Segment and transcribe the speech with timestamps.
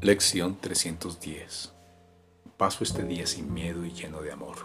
[0.00, 1.72] Lección 310.
[2.56, 4.58] Paso este día sin miedo y lleno de amor.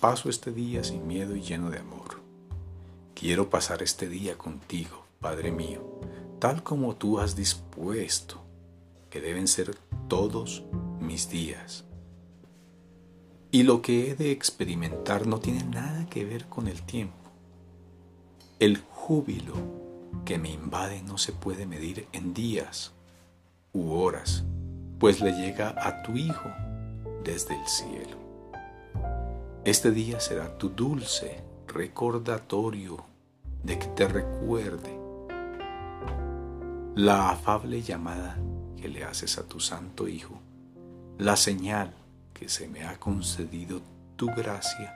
[0.00, 2.22] Paso este día sin miedo y lleno de amor.
[3.14, 6.00] Quiero pasar este día contigo, Padre mío,
[6.38, 8.42] tal como tú has dispuesto,
[9.10, 9.76] que deben ser
[10.08, 10.64] todos
[10.98, 11.84] mis días.
[13.50, 17.30] Y lo que he de experimentar no tiene nada que ver con el tiempo.
[18.58, 19.52] El júbilo
[20.24, 22.94] que me invade no se puede medir en días
[23.72, 24.44] u horas,
[24.98, 26.50] pues le llega a tu Hijo
[27.24, 28.16] desde el cielo.
[29.64, 33.04] Este día será tu dulce recordatorio
[33.62, 34.98] de que te recuerde
[36.94, 38.36] la afable llamada
[38.76, 40.38] que le haces a tu Santo Hijo,
[41.18, 41.94] la señal
[42.34, 43.80] que se me ha concedido
[44.16, 44.94] tu gracia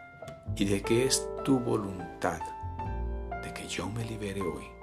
[0.56, 2.40] y de que es tu voluntad
[3.42, 4.75] de que yo me libere hoy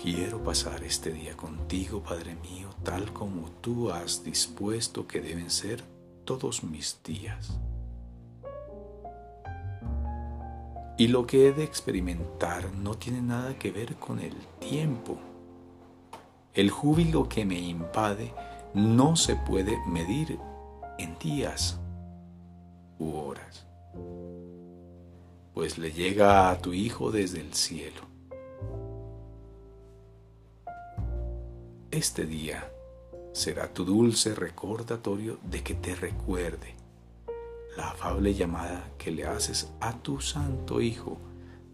[0.00, 5.82] Quiero pasar este día contigo, Padre mío, tal como tú has dispuesto que deben ser
[6.24, 7.58] todos mis días.
[10.96, 15.18] Y lo que he de experimentar no tiene nada que ver con el tiempo.
[16.54, 18.32] El júbilo que me invade
[18.74, 20.38] no se puede medir
[21.00, 21.76] en días
[23.00, 23.66] u horas,
[25.54, 28.17] pues le llega a tu Hijo desde el cielo
[31.90, 32.70] Este día
[33.32, 36.74] será tu dulce recordatorio de que te recuerde
[37.78, 41.16] la afable llamada que le haces a tu Santo Hijo,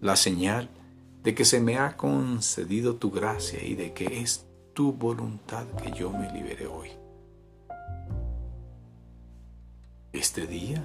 [0.00, 0.70] la señal
[1.24, 5.90] de que se me ha concedido tu gracia y de que es tu voluntad que
[5.90, 6.90] yo me libere hoy.
[10.12, 10.84] Este día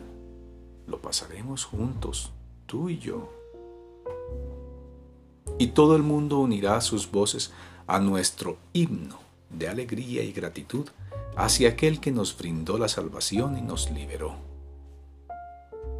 [0.88, 2.34] lo pasaremos juntos,
[2.66, 3.30] tú y yo.
[5.60, 7.52] Y todo el mundo unirá sus voces
[7.86, 10.88] a nuestro himno de alegría y gratitud
[11.36, 14.36] hacia aquel que nos brindó la salvación y nos liberó.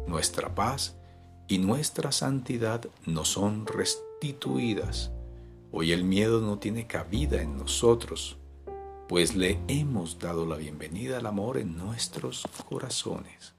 [0.06, 0.96] Nuestra paz
[1.48, 5.10] y nuestra santidad nos son restituidas.
[5.72, 8.36] Hoy el miedo no tiene cabida en nosotros,
[9.08, 13.54] pues le hemos dado la bienvenida al amor en nuestros corazones.